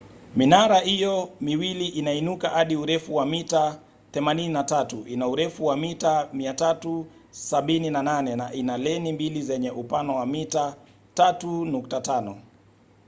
minara 0.35 0.79
hiyo 0.79 1.29
miwili 1.41 1.87
inainuka 1.87 2.49
hadi 2.49 2.75
urefu 2.75 3.15
wa 3.15 3.25
mita 3.25 3.79
83 4.13 5.07
ina 5.07 5.27
urefu 5.27 5.65
wa 5.65 5.77
mita 5.77 6.27
378 6.35 8.35
na 8.35 8.53
ina 8.53 8.77
leni 8.77 9.13
mbili 9.13 9.41
zenye 9.41 9.71
upana 9.71 10.13
wa 10.13 10.25
mita 10.25 10.75
3.50 11.15 12.35